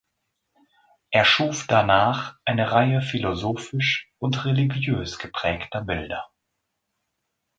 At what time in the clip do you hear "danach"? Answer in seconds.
1.67-2.39